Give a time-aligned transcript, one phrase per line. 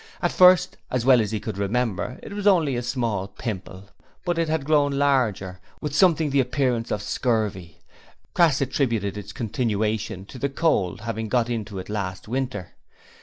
[0.19, 3.91] At first as well as he could remember it was only a small pimple,
[4.25, 7.77] but it had grown larger, with something the appearance of scurvy.
[8.33, 12.71] Crass attributed its continuation to the cold having 'got into it last winter'.